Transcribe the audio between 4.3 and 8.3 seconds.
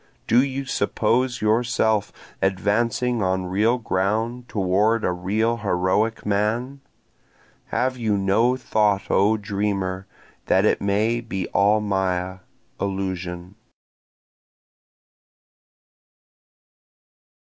toward a real heroic man? Have you